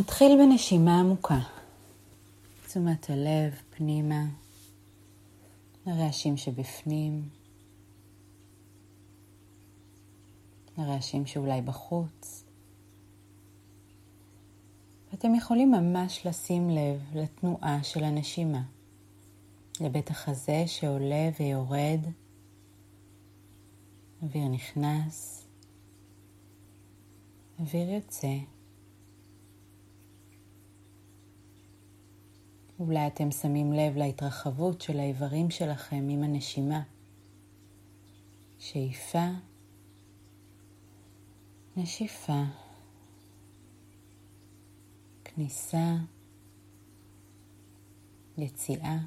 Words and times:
נתחיל 0.00 0.38
בנשימה 0.38 1.00
עמוקה. 1.00 1.38
תשומת 2.66 3.10
הלב 3.10 3.54
פנימה, 3.70 4.24
לרעשים 5.86 6.36
שבפנים, 6.36 7.28
לרעשים 10.78 11.26
שאולי 11.26 11.62
בחוץ. 11.62 12.44
ואתם 15.10 15.34
יכולים 15.34 15.70
ממש 15.70 16.26
לשים 16.26 16.70
לב 16.70 17.00
לתנועה 17.14 17.84
של 17.84 18.04
הנשימה, 18.04 18.62
לבית 19.80 20.10
החזה 20.10 20.64
שעולה 20.66 21.30
ויורד, 21.40 22.00
אוויר 24.22 24.48
נכנס, 24.48 25.46
אוויר 27.58 27.90
יוצא. 27.90 28.36
אולי 32.80 33.06
אתם 33.06 33.30
שמים 33.30 33.72
לב 33.72 33.96
להתרחבות 33.96 34.80
של 34.80 35.00
האיברים 35.00 35.50
שלכם 35.50 36.06
עם 36.10 36.22
הנשימה. 36.22 36.82
שאיפה, 38.58 39.26
נשיפה, 41.76 42.42
כניסה, 45.24 45.96
יציאה. 48.38 48.98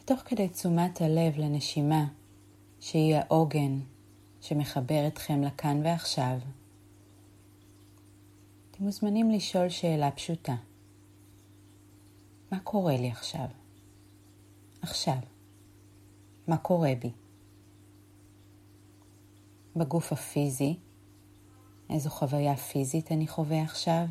ותוך 0.00 0.20
כדי 0.20 0.48
תשומת 0.48 1.00
הלב 1.00 1.38
לנשימה, 1.38 2.06
שהיא 2.80 3.16
העוגן 3.16 3.80
שמחבר 4.40 5.06
אתכם 5.06 5.42
לכאן 5.42 5.80
ועכשיו, 5.84 6.38
אתם 8.78 8.86
מוזמנים 8.86 9.30
לשאול 9.30 9.68
שאלה 9.68 10.10
פשוטה. 10.10 10.56
מה 12.52 12.60
קורה 12.60 12.96
לי 12.96 13.10
עכשיו? 13.10 13.46
עכשיו. 14.82 15.18
מה 16.48 16.56
קורה 16.56 16.92
בי? 17.00 17.10
בגוף 19.76 20.12
הפיזי, 20.12 20.76
איזו 21.90 22.10
חוויה 22.10 22.56
פיזית 22.56 23.12
אני 23.12 23.26
חווה 23.26 23.62
עכשיו? 23.62 24.06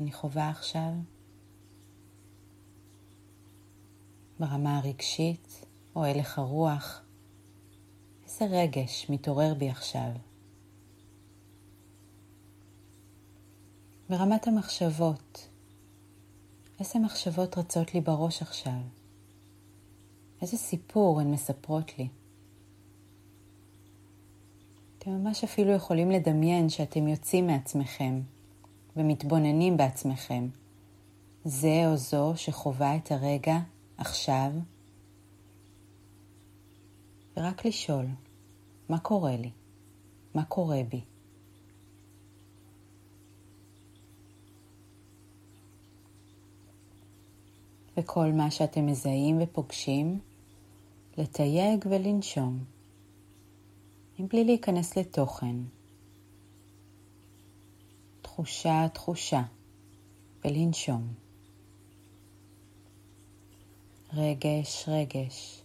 אני 0.00 0.12
חווה 0.12 0.50
עכשיו? 0.50 0.92
ברמה 4.40 4.78
הרגשית 4.78 5.64
או 5.96 6.04
הלך 6.04 6.38
הרוח, 6.38 7.02
איזה 8.24 8.44
רגש 8.44 9.06
מתעורר 9.10 9.54
בי 9.54 9.68
עכשיו? 9.70 10.10
ברמת 14.12 14.46
המחשבות, 14.46 15.48
איזה 16.80 16.98
מחשבות 16.98 17.58
רצות 17.58 17.94
לי 17.94 18.00
בראש 18.00 18.42
עכשיו? 18.42 18.80
איזה 20.42 20.56
סיפור 20.56 21.20
הן 21.20 21.30
מספרות 21.30 21.98
לי? 21.98 22.08
אתם 24.98 25.10
ממש 25.10 25.44
אפילו 25.44 25.72
יכולים 25.72 26.10
לדמיין 26.10 26.68
שאתם 26.68 27.08
יוצאים 27.08 27.46
מעצמכם 27.46 28.20
ומתבוננים 28.96 29.76
בעצמכם. 29.76 30.48
זה 31.44 31.82
או 31.86 31.96
זו 31.96 32.32
שחווה 32.36 32.96
את 32.96 33.12
הרגע 33.12 33.58
עכשיו, 33.96 34.52
ורק 37.36 37.66
לשאול, 37.66 38.06
מה 38.88 38.98
קורה 38.98 39.36
לי? 39.36 39.50
מה 40.34 40.44
קורה 40.44 40.82
בי? 40.88 41.00
וכל 47.96 48.32
מה 48.32 48.50
שאתם 48.50 48.86
מזהים 48.86 49.38
ופוגשים, 49.42 50.20
לתייג 51.18 51.84
ולנשום, 51.90 52.64
מבלי 54.18 54.44
להיכנס 54.44 54.98
לתוכן. 54.98 55.56
תחושה, 58.22 58.86
תחושה, 58.92 59.42
ולנשום. 60.44 61.14
רגש, 64.14 64.84
רגש, 64.88 65.62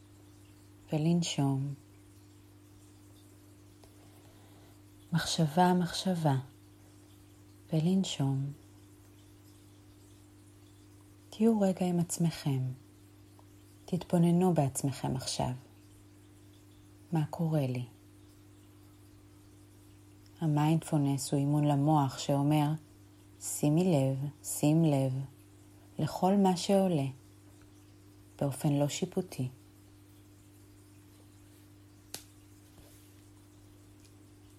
ולנשום. 0.93 1.73
מחשבה, 5.13 5.73
מחשבה, 5.73 6.35
ולנשום. 7.73 8.66
תהיו 11.37 11.61
רגע 11.61 11.85
עם 11.85 11.99
עצמכם. 11.99 12.59
תתבוננו 13.85 14.53
בעצמכם 14.53 15.15
עכשיו. 15.15 15.51
מה 17.11 17.25
קורה 17.29 17.67
לי? 17.67 17.85
המיינדפולנס 20.41 21.31
הוא 21.31 21.39
אימון 21.39 21.65
למוח 21.65 22.17
שאומר, 22.17 22.67
שימי 23.41 23.83
לב, 23.83 24.29
שים 24.43 24.85
לב, 24.85 25.13
לכל 25.99 26.35
מה 26.35 26.57
שעולה, 26.57 27.07
באופן 28.41 28.73
לא 28.73 28.87
שיפוטי. 28.87 29.49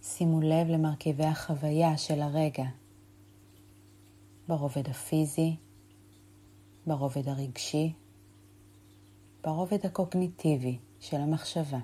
שימו 0.02 0.40
לב 0.40 0.68
למרכיבי 0.68 1.24
החוויה 1.24 1.96
של 1.96 2.22
הרגע, 2.22 2.66
ברובד 4.48 4.88
הפיזי, 4.88 5.56
ברובד 6.88 7.28
הרגשי, 7.28 7.92
ברובד 9.44 9.86
הקוגניטיבי 9.86 10.78
של 11.00 11.16
המחשבה. 11.16 11.78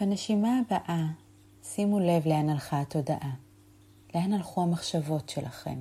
בנשימה 0.00 0.58
הבאה 0.58 1.06
שימו 1.62 2.00
לב 2.00 2.26
לאן 2.26 2.48
הלכה 2.48 2.80
התודעה, 2.80 3.34
לאן 4.14 4.32
הלכו 4.32 4.62
המחשבות 4.62 5.28
שלכם. 5.28 5.78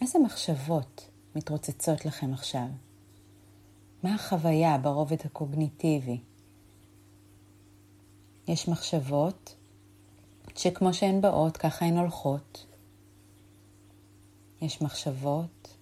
איזה 0.00 0.18
מחשבות 0.18 1.10
מתרוצצות 1.36 2.06
לכם 2.06 2.32
עכשיו? 2.32 2.66
מה 4.02 4.14
החוויה 4.14 4.78
ברובד 4.78 5.16
הקוגניטיבי? 5.24 6.20
יש 8.48 8.68
מחשבות 8.68 9.56
שכמו 10.56 10.94
שהן 10.94 11.20
באות, 11.20 11.56
ככה 11.56 11.84
הן 11.84 11.96
הולכות. 11.98 12.66
יש 14.62 14.82
מחשבות 14.82 15.76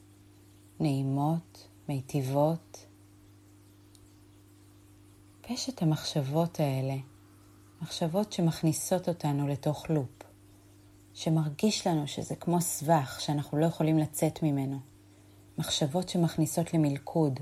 נעימות, 0.81 1.69
מיטיבות. 1.89 2.87
ויש 5.49 5.69
את 5.69 5.83
המחשבות 5.83 6.61
האלה, 6.61 6.97
מחשבות 7.83 8.33
שמכניסות 8.33 9.09
אותנו 9.09 9.49
לתוך 9.49 9.91
לופ, 9.91 10.23
שמרגיש 11.15 11.87
לנו 11.87 12.09
שזה 12.09 12.37
כמו 12.37 12.61
סבך 12.61 13.17
שאנחנו 13.21 13.59
לא 13.59 13.67
יכולים 13.67 13.99
לצאת 13.99 14.43
ממנו. 14.43 14.79
מחשבות 15.59 16.09
שמכניסות 16.09 16.75
למלכוד, 16.75 17.41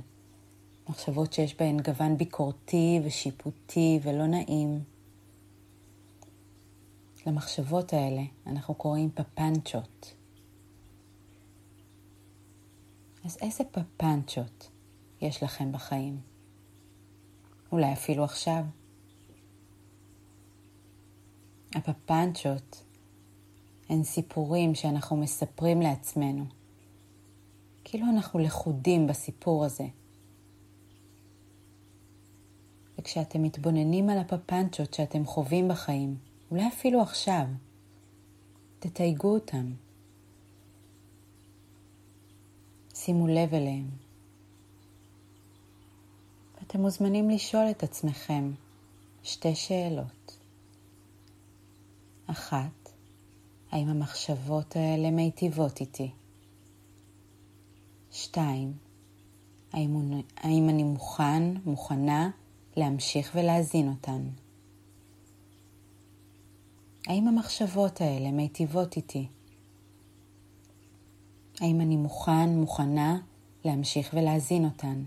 מחשבות 0.89 1.33
שיש 1.33 1.57
בהן 1.57 1.81
גוון 1.81 2.17
ביקורתי 2.17 3.01
ושיפוטי 3.05 4.01
ולא 4.03 4.27
נעים. 4.27 4.81
למחשבות 7.29 7.93
האלה 7.93 8.23
אנחנו 8.47 8.75
קוראים 8.75 9.11
פפנצ'ות. 9.11 10.15
אז 13.25 13.39
איזה 13.43 13.65
פפנצ'ות 13.65 14.71
יש 15.21 15.43
לכם 15.43 15.73
בחיים? 15.73 16.21
אולי 17.73 17.93
אפילו 17.93 18.25
עכשיו. 18.25 18.65
הפפנצ'ות 21.75 22.85
הן 23.89 24.03
סיפורים 24.03 24.75
שאנחנו 24.75 25.17
מספרים 25.17 25.83
לעצמנו. 25.83 26.45
כאילו 27.85 28.07
אנחנו 28.07 28.39
לכודים 28.39 29.07
בסיפור 29.07 29.65
הזה. 29.65 29.87
וכשאתם 32.99 33.43
מתבוננים 33.43 34.11
על 34.11 34.19
הפפנצ'ות 34.19 34.95
שאתם 34.95 35.25
חווים 35.27 35.69
בחיים, 35.69 36.28
אולי 36.51 36.69
אפילו 36.69 37.03
עכשיו. 37.03 37.45
תתייגו 38.79 39.35
אותם. 39.35 39.73
שימו 42.95 43.27
לב 43.27 43.55
אליהם. 43.55 43.91
ואתם 46.55 46.81
מוזמנים 46.81 47.31
לשאול 47.31 47.71
את 47.71 47.83
עצמכם 47.83 48.53
שתי 49.23 49.55
שאלות. 49.55 50.39
אחת, 52.27 52.93
האם 53.71 53.89
המחשבות 53.89 54.77
האלה 54.77 55.11
מיטיבות 55.11 55.81
איתי? 55.81 56.11
שתיים, 58.13 58.73
האם, 59.73 60.21
האם 60.37 60.69
אני 60.69 60.83
מוכן, 60.83 61.43
מוכנה, 61.65 62.31
להמשיך 62.77 63.33
ולהזין 63.35 63.89
אותן. 63.89 64.29
האם 67.09 67.29
המחשבות 67.29 68.01
האלה 68.01 68.31
מיטיבות 68.31 68.97
איתי? 68.97 69.27
האם 71.61 71.81
אני 71.81 71.97
מוכן, 71.97 72.49
מוכנה 72.49 73.19
להמשיך 73.65 74.15
ולהזין 74.15 74.65
אותן? 74.65 75.03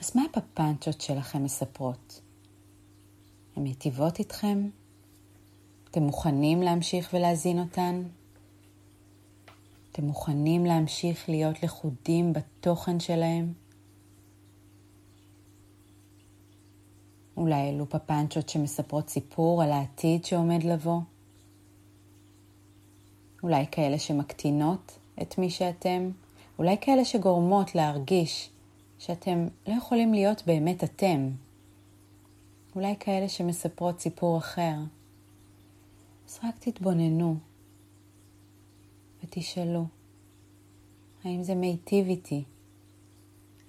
אז 0.00 0.16
מה 0.16 0.22
הפפנצ'ות 0.24 1.00
שלכם 1.00 1.44
מספרות? 1.44 2.20
הן 3.56 3.62
מיטיבות 3.62 4.18
איתכם? 4.18 4.68
אתם 5.90 6.02
מוכנים 6.02 6.62
להמשיך 6.62 7.10
ולהזין 7.12 7.58
אותן? 7.58 8.02
אתם 9.92 10.04
מוכנים 10.04 10.66
להמשיך 10.66 11.28
להיות 11.28 11.62
לכודים 11.62 12.32
בתוכן 12.32 13.00
שלהם? 13.00 13.52
אולי 17.38 17.68
אלו 17.70 17.88
פפנצ'ות 17.88 18.48
שמספרות 18.48 19.08
סיפור 19.08 19.62
על 19.62 19.72
העתיד 19.72 20.24
שעומד 20.24 20.62
לבוא? 20.62 21.00
אולי 23.42 23.64
כאלה 23.70 23.98
שמקטינות 23.98 24.98
את 25.22 25.38
מי 25.38 25.50
שאתם? 25.50 26.10
אולי 26.58 26.76
כאלה 26.80 27.04
שגורמות 27.04 27.74
להרגיש 27.74 28.50
שאתם 28.98 29.46
לא 29.68 29.74
יכולים 29.74 30.14
להיות 30.14 30.42
באמת 30.46 30.84
אתם? 30.84 31.30
אולי 32.76 32.94
כאלה 33.00 33.28
שמספרות 33.28 34.00
סיפור 34.00 34.38
אחר? 34.38 34.74
אז 36.28 36.38
רק 36.44 36.54
תתבוננו 36.58 37.36
ותשאלו, 39.24 39.84
האם 41.24 41.42
זה 41.42 41.54
מיטיב 41.54 42.08
איתי? 42.08 42.44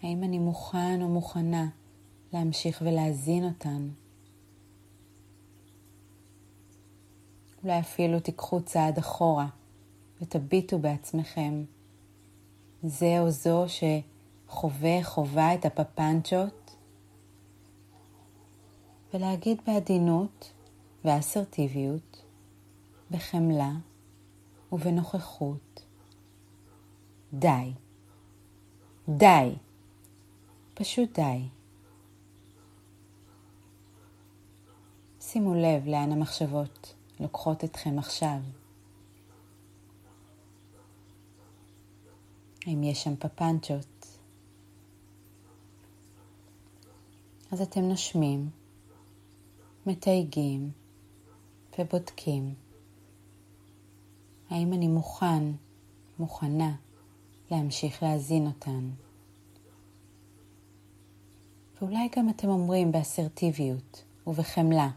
האם 0.03 0.23
אני 0.23 0.39
מוכן 0.39 1.01
או 1.01 1.07
מוכנה 1.07 1.67
להמשיך 2.33 2.81
ולהזין 2.85 3.43
אותן? 3.45 3.89
אולי 7.63 7.79
אפילו 7.79 8.19
תיקחו 8.19 8.61
צעד 8.61 8.97
אחורה 8.97 9.47
ותביטו 10.21 10.79
בעצמכם. 10.79 11.63
זה 12.83 13.19
או 13.19 13.29
זו 13.29 13.65
שחווה, 13.67 15.03
חווה 15.03 15.53
את 15.53 15.65
הפפנצ'ות, 15.65 16.75
ולהגיד 19.13 19.61
בעדינות 19.67 20.51
ואסרטיביות, 21.05 22.23
בחמלה 23.11 23.71
ובנוכחות, 24.71 25.85
די. 27.33 27.71
די. 29.09 29.55
פשוט 30.73 31.19
די. 31.19 31.58
שימו 35.31 35.55
לב 35.55 35.87
לאן 35.87 36.11
המחשבות 36.11 36.93
לוקחות 37.19 37.63
אתכם 37.63 37.99
עכשיו. 37.99 38.37
האם 42.65 42.83
יש 42.83 43.03
שם 43.03 43.15
פפנצ'ות? 43.15 44.17
אז 47.51 47.61
אתם 47.61 47.81
נושמים, 47.81 48.49
מתייגים 49.85 50.71
ובודקים. 51.79 52.53
האם 54.49 54.73
אני 54.73 54.87
מוכן, 54.87 55.43
מוכנה, 56.19 56.75
להמשיך 57.51 58.03
להזין 58.03 58.47
אותן? 58.47 58.89
ואולי 61.81 62.09
גם 62.17 62.29
אתם 62.29 62.47
אומרים 62.47 62.91
באסרטיביות 62.91 64.03
ובחמלה, 64.27 64.89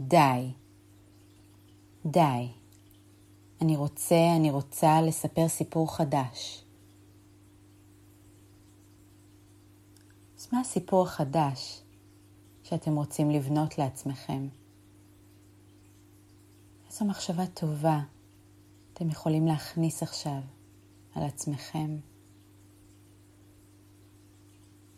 די, 0.00 0.52
די. 2.06 2.48
אני 3.60 3.76
רוצה, 3.76 4.36
אני 4.36 4.50
רוצה 4.50 5.00
לספר 5.02 5.48
סיפור 5.48 5.96
חדש. 5.96 6.64
אז 10.38 10.48
מה 10.52 10.60
הסיפור 10.60 11.02
החדש 11.02 11.82
שאתם 12.62 12.96
רוצים 12.96 13.30
לבנות 13.30 13.78
לעצמכם? 13.78 14.48
איזו 16.90 17.04
מחשבה 17.04 17.46
טובה 17.46 18.00
אתם 18.92 19.10
יכולים 19.10 19.46
להכניס 19.46 20.02
עכשיו 20.02 20.40
על 21.14 21.22
עצמכם? 21.22 21.96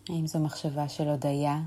האם 0.09 0.27
זו 0.27 0.41
מחשבה 0.41 0.89
של 0.89 1.09
הודיה? 1.09 1.63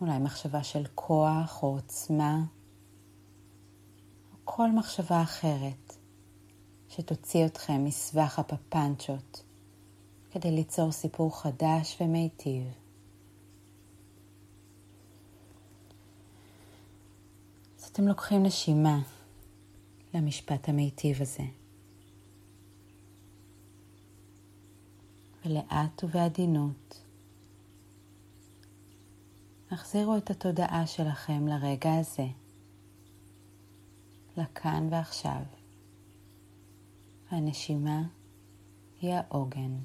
אולי 0.00 0.18
מחשבה 0.18 0.62
של 0.62 0.82
כוח 0.94 1.62
או 1.62 1.68
עוצמה? 1.68 2.38
או 4.32 4.36
כל 4.44 4.70
מחשבה 4.70 5.22
אחרת 5.22 5.96
שתוציא 6.88 7.46
אתכם 7.46 7.84
מסבך 7.84 8.38
הפפנצ'ות 8.38 9.42
כדי 10.30 10.50
ליצור 10.50 10.92
סיפור 10.92 11.42
חדש 11.42 11.96
ומיטיב. 12.00 12.64
אז 17.78 17.84
אתם 17.84 18.08
לוקחים 18.08 18.42
נשימה 18.42 18.98
למשפט 20.14 20.68
המיטיב 20.68 21.22
הזה. 21.22 21.44
ולאט 25.44 26.04
ובעדינות 26.04 27.02
החזירו 29.70 30.16
את 30.16 30.30
התודעה 30.30 30.86
שלכם 30.86 31.48
לרגע 31.48 31.94
הזה, 31.94 32.26
לכאן 34.36 34.88
ועכשיו. 34.90 35.42
והנשימה 37.32 38.02
היא 39.00 39.14
העוגן. 39.14 39.78